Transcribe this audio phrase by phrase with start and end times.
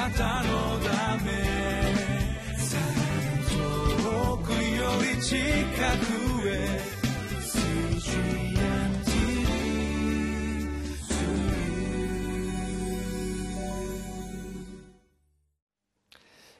[0.00, 1.30] なたのため
[3.50, 4.56] 遠くよ
[5.14, 6.80] り近くへ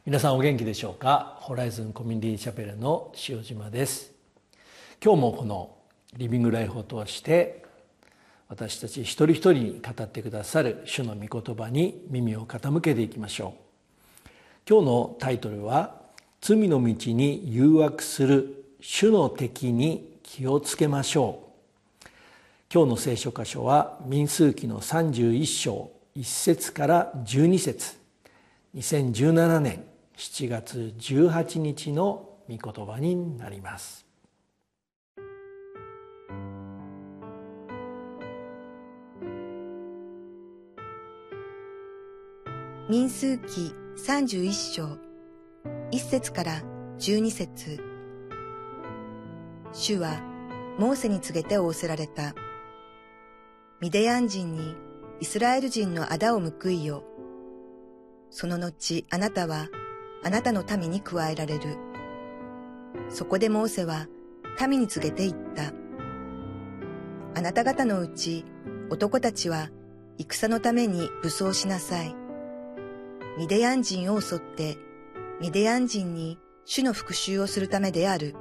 [0.04, 1.38] 皆さんお元気でしょうか？
[1.40, 4.12] ホライズンコミュニティチャペルの塩島です。
[5.02, 5.78] 今日もこの
[6.18, 7.64] リビングライフを通して
[8.50, 13.54] 私たち一人一人に語ってくださる主の御言葉に耳を傾けていきましょ
[14.26, 14.28] う。
[14.68, 15.94] 今日のタイトルは
[16.40, 21.44] 罪の道に誘惑する主の敵に気をつけましょ
[22.04, 22.08] う。
[22.74, 28.00] 今日の聖書箇所は民数記の31章1節から12節。
[28.74, 29.84] 2017年
[30.16, 34.09] 7月18日の御言葉になります。
[42.90, 43.72] 民数記
[44.04, 44.98] 31章
[45.92, 46.60] 1節から
[46.98, 47.80] 12節
[49.70, 50.20] 主は
[50.76, 52.34] モーセに告げて仰せられた。
[53.80, 54.74] ミデヤン人に
[55.20, 57.04] イスラエル人の仇を報いよ。
[58.28, 59.68] その後あなたは
[60.24, 61.76] あなたの民に加えられる。
[63.08, 64.08] そこでモーセは
[64.68, 65.72] 民に告げて言った。
[67.38, 68.44] あなた方のうち
[68.90, 69.68] 男たちは
[70.18, 72.19] 戦のために武装しなさい。
[73.40, 74.76] ミデヤン人を襲って
[75.40, 78.34] ミデヤン人に主の復讐をするためである。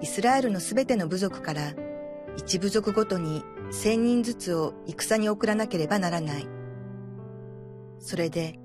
[0.00, 1.74] イスラエルのすべての部族から
[2.36, 3.42] 一部族ごとに
[3.72, 6.46] 千人ずつを戦に送らなければならない。
[7.98, 8.60] それで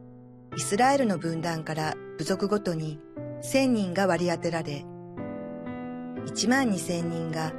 [0.55, 2.99] イスラエルの分断から部族ごとに
[3.41, 4.85] 千人が割り当てられ、
[6.27, 7.53] 一万二千人が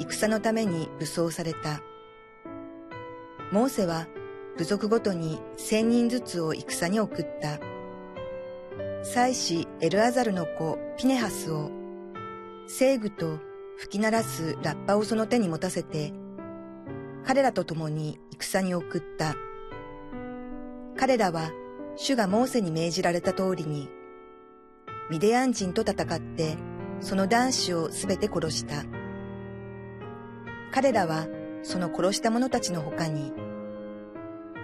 [0.00, 1.80] 戦のために武装された。
[3.52, 4.08] モーセは
[4.56, 7.58] 部族ごとに千人ずつを戦に送った。
[9.02, 11.70] 祭司エルアザルの子ピネハスを、
[12.66, 13.38] 聖具と
[13.78, 16.12] 吹き鳴らすラッパをその手に持たせて、
[17.24, 19.34] 彼らと共に戦に送った。
[20.96, 21.50] 彼らは
[21.96, 23.88] 主がモーセに命じられた通りに、
[25.10, 26.56] ミデヤン人と戦って、
[27.00, 28.84] その男子をすべて殺した。
[30.72, 31.26] 彼らは、
[31.62, 33.32] その殺した者たちの他に、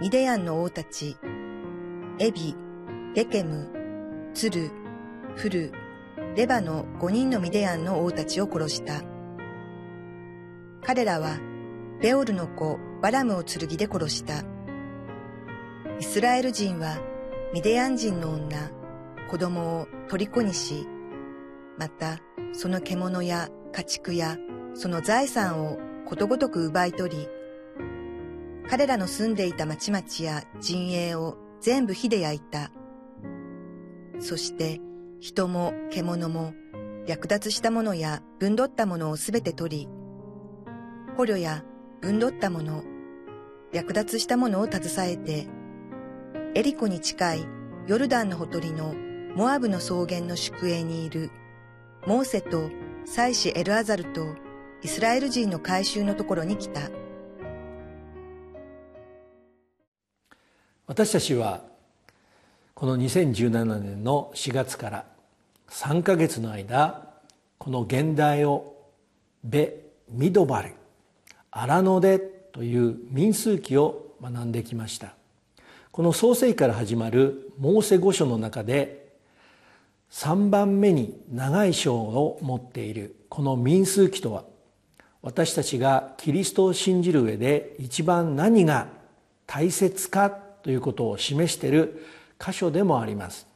[0.01, 1.17] ミデヤンの王たち、
[2.19, 2.55] エビ、
[3.15, 3.69] レケム、
[4.33, 4.71] ツル、
[5.35, 5.73] フル、
[6.37, 9.01] レバの五人のミデヤンの王たちを殺した。
[10.81, 11.37] 彼らは、
[12.01, 14.45] ベオルの子バラムを剣で殺した。
[15.99, 16.97] イスラエル人は
[17.53, 18.71] ミデヤン人の女、
[19.29, 20.87] 子供を虜にし、
[21.77, 22.19] また
[22.53, 24.37] その獣や家畜や
[24.75, 27.27] その財産をことごとく奪い取り、
[28.69, 32.71] 彼らの住んでいた町々や陣営を全部火で焼いた。
[34.19, 34.79] そして
[35.19, 36.53] 人も獣も
[37.07, 39.89] 略奪したものや分取ったものをすべて取り、
[41.17, 41.63] 捕虜や
[41.99, 42.83] 分取ったもの、
[43.73, 45.47] 略奪したものを携えて
[46.53, 47.47] エリコに近い
[47.87, 48.93] ヨルダンのほとりの
[49.35, 51.31] モアブの草原の宿営にいる
[52.05, 52.69] モーセと
[53.05, 54.35] 祭司エルアザルと
[54.83, 56.81] イスラエル人の改宗のところに来た。
[60.89, 61.61] 私たちは
[62.73, 65.05] この2017年の4月から
[65.69, 67.11] 3か月の間
[67.59, 68.73] この現代を
[69.43, 69.75] ベ・
[70.09, 70.73] ミドバル
[71.51, 75.13] 荒野でという民数記を学んできました。
[75.91, 79.09] この創世記から始まるモーセ五書の中で
[80.09, 84.43] 3番目に長い章を持っているこの民数記とは
[85.21, 88.87] 私たちがキリストを信じる上で一番何が
[89.45, 92.05] 大切かということを示している
[92.39, 93.47] 箇所でもあります。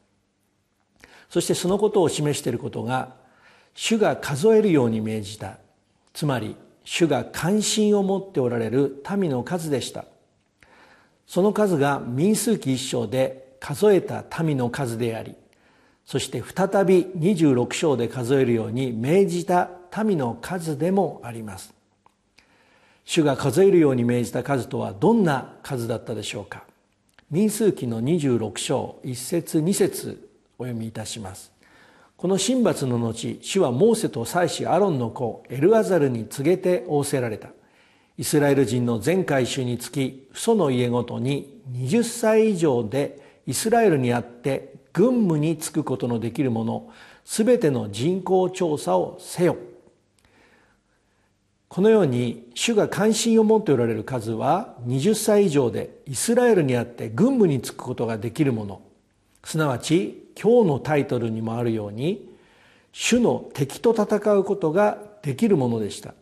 [1.30, 3.16] そしてそのことを示していることが
[3.74, 5.58] 主が数えるように命じた。
[6.14, 10.06] つまり主が関心を持っておられる民の数でした。
[11.26, 15.36] その数が民数記一章で数えた民の数であり
[16.06, 19.70] そして再び26章で数えるように命じた
[20.04, 21.74] 民の数でもあります。
[23.06, 26.64] 主が数えるように命じた数とはどんな数だったでしょうか。
[27.34, 31.52] 民数記の26章1節2節お読みいたします。
[32.16, 37.50] この神罰の後主はモーセと祭司アロンの子エルアザルに告げて仰せられた。
[38.20, 46.88] イスラエル人の全回収につき父祖の家ごとに20歳以上でイスラエルにあって軍務に就くことのできる者
[47.26, 49.58] すべての人口調査をせよ。
[51.74, 58.82] このように主が関心を持っておられる数は20歳以上でイスラエルにあって軍部に就くことができるもの。
[59.44, 62.30] すなわち今日のタイトルにもあるように
[62.92, 66.14] 主の敵と戦うことができるものでした。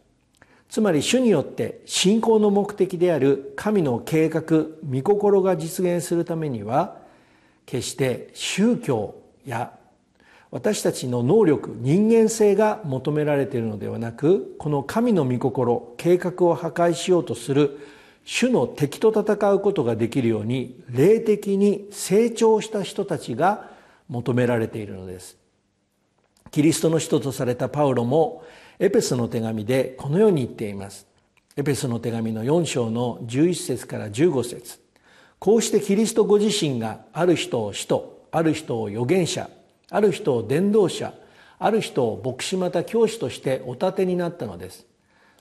[0.69, 4.43] つまり主によって信仰の目的である神の計画
[4.89, 6.95] 御心が実現するためには
[7.65, 9.15] 決して宗教
[9.45, 9.73] や
[10.51, 17.79] 私たちの能力人間性が求められているのではなくこの神の御心計画を破壊しようとする
[18.25, 23.71] 主の敵と戦うことができるように霊的に成長した人たちが
[24.09, 25.37] 求められているのです。
[26.51, 28.43] キリストの人とされたパウロも
[28.77, 31.07] エペスの手紙でこのように言っています。
[31.55, 34.79] エペスの手紙の4章の11節から15節。
[35.39, 39.49] こうしてキリストご自身がある人を使徒ある人を預言者
[39.91, 41.13] ある人を伝道者
[41.59, 44.87] ある人を牧師また教師としてお立てになったのです。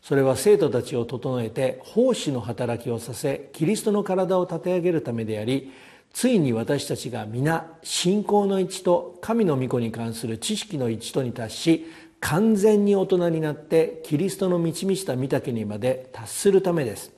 [0.02, 5.72] それは生徒たちを整えて奉仕の働きをさせキリストの体を立て上げるためであり
[6.12, 11.86] ついに私たちが皆信仰の一と神の御子に関する知識の一とに達し
[12.18, 17.12] 完全に大人になってキリストの満ち満ちた御岳にまで達するためです。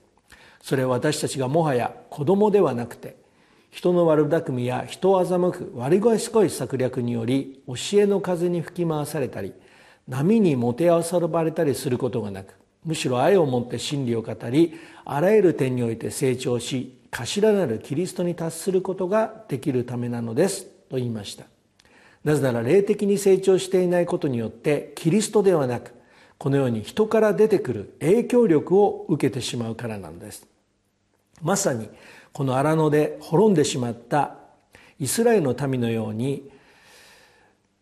[0.61, 3.17] それは私たちがもはや子供ではなくて
[3.73, 9.55] 人の悪巧みや人を欺く悪賢い策略により教えの風に吹き回されたり
[10.07, 12.55] 波にもてあそばれたりすることがなく
[12.85, 14.75] むしろ愛をもって真理を語り
[15.07, 21.45] あらゆる点において成長し頭なるキリストに達することができるためなのですと言いました。
[22.25, 25.93] なぜなら霊的に成長していないことによってキリストではなく
[26.39, 30.47] このように人から出てくる影響力を受けてしまうからなのです。
[31.43, 31.89] まさに
[32.33, 34.37] この荒野で滅んでしまった
[34.99, 36.51] イスラエルの民のように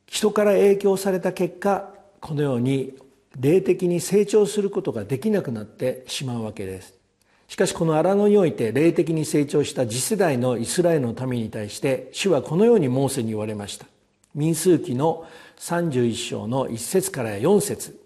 [0.07, 2.95] 人から影響された結果このように
[3.39, 6.95] 霊的に成長することができなくなってしまうわけです。
[7.47, 13.87] しかしこの荒野において霊的に成長した次世代のイスラエルの民に対して主はこのようにモーセに言われました。
[14.35, 15.27] 民数記の
[15.59, 18.01] 31章の1節から4節。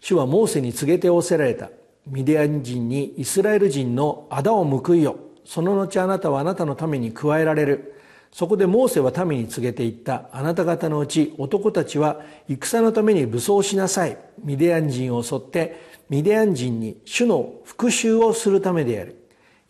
[0.00, 1.70] 主はモーセに告げて仰せられた。
[2.06, 5.16] ミディアン人にイスラエル人の仇を報いよ。
[5.44, 7.94] その後あなたはあなたのために加えられる。
[8.32, 10.30] そこでモーセは民に告げていった。
[10.32, 14.16] あなた方のうち男たちは戦のために武装しなさい。
[14.42, 19.16] ミディアン人を襲ってミディアン人に主の復讐をするためである。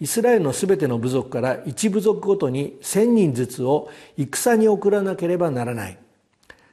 [0.00, 5.98] イスラエルのすべての部族から一部族ごとに千人ずつを戦に送らなければならない。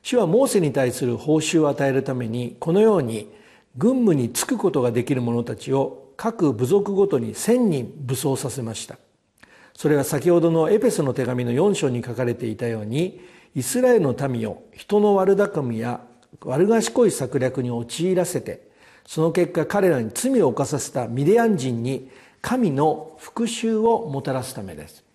[0.01, 3.29] 主はモーセに対する報酬を与えるためにこのように
[3.77, 8.98] 軍務に就くことができる者たちを各部族ごとに千人武装させました。
[9.74, 13.21] それは先ほどのエペソの手紙の4章に書かれていたように
[13.56, 16.01] イスラエルの民を人の悪巧みや
[16.42, 18.68] 悪賢い策略に陥らせて
[19.07, 22.12] その結果彼らに罪を犯させたミディアン人に
[22.42, 25.06] 神の復讐をもたらすためです。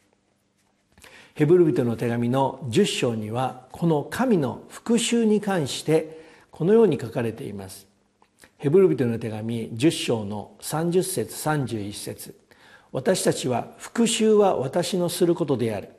[1.34, 7.86] ヘブル人の手紙の10章にはこの神の復讐に関してこのように書かれています。
[8.64, 12.34] ヘブル人の手紙10章の30節31節。
[12.92, 15.90] 私たちは復讐は私のすることである。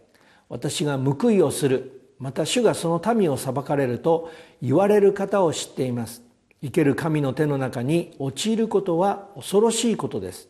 [0.50, 2.10] 私が報いをする。
[2.18, 4.32] また主がその民を裁かれると
[4.64, 6.24] 言われる方を知っています。
[6.64, 10.50] 生ける神の手の中に陥ることは恐ろしいことです。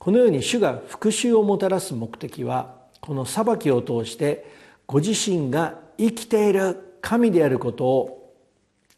[0.00, 4.44] このように主が復讐をもたらす目的はこの裁きを通して
[4.88, 8.17] ご自身が生きている神であることを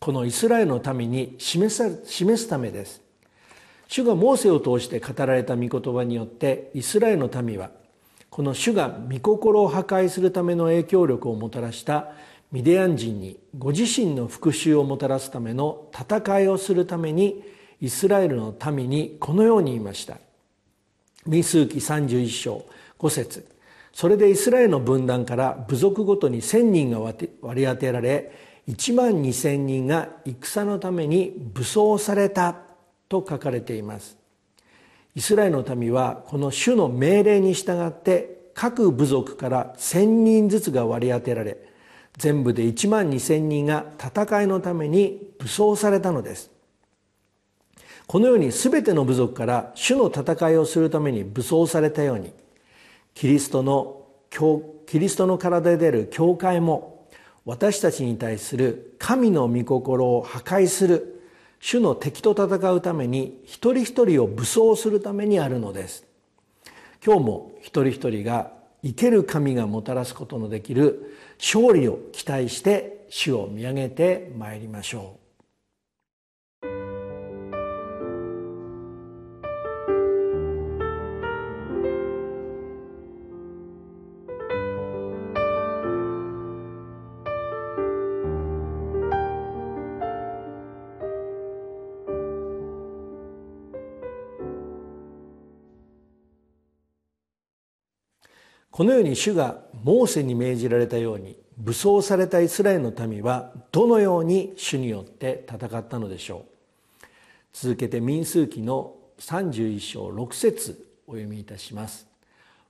[0.00, 3.02] このイスラエルのために示すためです。
[3.87, 7.71] 主がモーセを通して語られた御言葉によってイスラエルの民は
[8.30, 12.12] この主が御心を破壊するための影響力をもたらした
[12.50, 17.45] ミディアン人にご自身の復讐をもたらすための戦いをするために
[17.80, 20.16] イスラエルの民にこのように言いました。
[21.26, 22.64] 民数記31章
[22.99, 23.47] 5節。
[23.92, 32.55] それでイスラエルの分断から部族ごとに1,000人が割り当てられ1万2,000人が戦のために武装された
[33.09, 34.17] と書かれています。
[35.17, 41.57] イスラエルの民はこの主の命令に従って各部族から1,000人ずつが割り当てられ
[42.17, 46.50] 全部で1万2,000人が戦いのために武装されたのです。
[48.07, 52.33] このように全ての部族から主の戦いをするために武装されたように
[53.15, 54.05] キリストの
[54.87, 57.00] キリストの体で出る教会も
[57.45, 61.23] 私たちに対する神の御心を破壊する
[61.61, 66.07] 主の敵と戦うために一人一人を武装するためにあるのです。
[67.05, 75.20] 今日も一人一人が生ける神がもたらすことのできる勝利を期待して主を見上げてまいりましょう。
[98.71, 106.47] このように主がモーセに命じられたように武装されたイスラエルの民はどのように主によって戦ったのでしょ
[107.03, 107.07] う。
[107.53, 112.07] 続けて民数記の31章6節お読みいたします。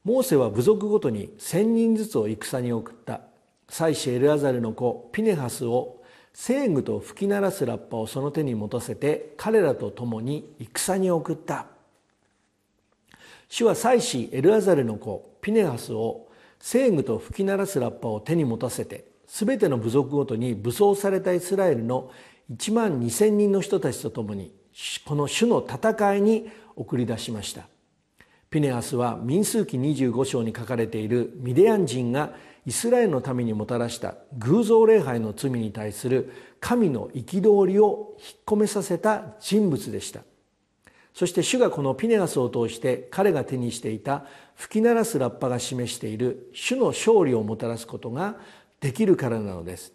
[0.03, 3.21] モーセは部族ごとに1,000人ずつを戦に送った。
[3.69, 6.03] 妻子エルアザルの子ピネハスを
[6.33, 11.67] 聖具と吹き鳴らすラッパをその手に持たせて彼らと共に戦に送った。
[13.51, 16.29] 主は妻子エルアザルの子ピネハスを
[16.61, 22.13] 聖具と吹き鳴らすラッパを手に持たせて全ての部族ごとに武装されたイスラエルの
[22.53, 24.55] 1万2千人の人たちと共に
[25.05, 27.67] この主の戦いに送り出しました。
[28.51, 32.33] ピネハスは民数記25章に書かれているミディアン人が
[32.67, 40.23] イスラエルのためにもたらした偶像礼拝の罪に対する神の憤りを引っ込めさせた人物でした。
[41.13, 44.25] そして主がこのピネガスを通して彼が手にしていた
[44.55, 48.37] 吹き鳴らすラッパが示している主の勝利をもたらすことが
[48.81, 49.93] できるからなのです。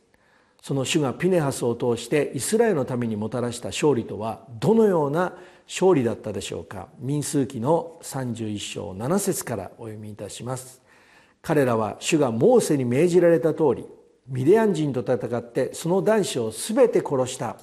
[0.62, 5.34] その主がピネハスを通してイスラエルのためにもたらした勝利とはどのような
[5.68, 6.88] 勝利だったでしょうか。
[7.00, 10.82] 民数記の31章7節からお読みいたします。
[11.42, 13.86] 彼らは主がモーセに命じられた通り
[14.28, 17.58] ミディアン人と戦ってその男子を全て殺した。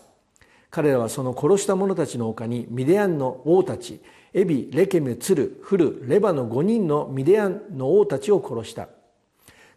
[0.73, 4.01] 彼らはその殺した者たちの他にミディアンの王たち
[4.33, 8.89] エビ、レケム、ツル、フル、レバの5人のミディアンの王たちを殺した。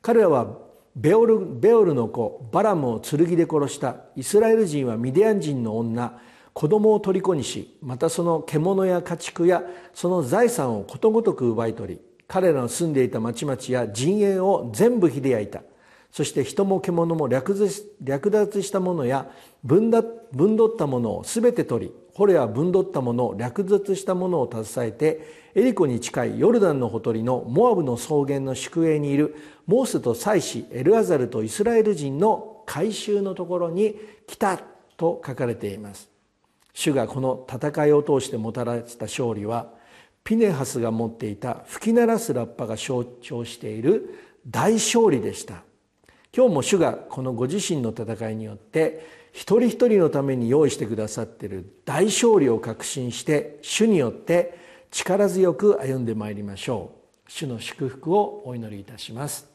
[0.01, 0.57] 彼らは
[0.95, 3.97] ベオルベオルの子バラムを剣で殺した。
[4.15, 6.17] イスラエル人はミディアン人の女
[6.53, 15.61] 子供を虜にしまたその獣や家畜やその財産をことごとく奪い取り彼らの住んでいた町々や陣営を全部火で焼いた。
[16.15, 19.29] そして人も獣も略奪したものや
[19.63, 29.35] 分取ったものを全て取り捕虜は分取ったものを略奪したものを携えてエリコに近いヨルダンのほとりのモアブの草原の宿営にいる
[29.67, 34.57] モーセと妻子エルアザルとイスラエル人の改宗のところに来た
[34.95, 36.09] と書かれています。
[36.71, 39.67] 主がこの戦いを通してもたらした勝利は
[40.23, 44.17] ピネハスが持っていた吹き鳴らすラッパが象徴している
[44.47, 45.64] 大勝利でした。
[46.35, 54.59] 今日も主がこのご自身の戦いによって一人一人のために用意してくださっている大勝利を確信して主によって
[54.91, 56.91] 力強く歩んでまいりましょ
[57.27, 57.31] う。
[57.31, 59.47] 主の祝福をお祈りいたします。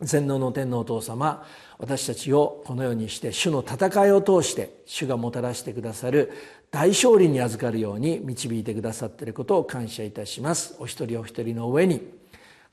[0.00, 1.44] 全能の天のお父様
[1.78, 6.30] 私たちをこのようにして主の戦いを通して主がもたらしてくださる
[6.70, 10.76] 大勝利に預かるように導いてくださっていることを感謝いたします。
[10.78, 12.00] お一人お一人の上に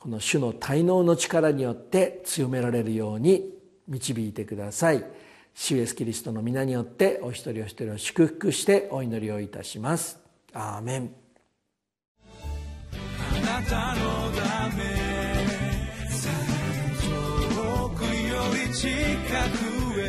[0.03, 3.53] この主の滞納の力によって強められるように
[3.87, 5.05] 導いてください。
[5.55, 10.19] 主イエスキリストの皆によってお一人お一人を祝福してお祈りをいたします。
[10.51, 11.15] アーメン。
[12.19, 12.23] あ
[13.61, 14.83] なたのため
[16.99, 17.07] 遠
[17.91, 18.09] くよ
[18.67, 18.91] り近く
[20.01, 20.03] へ。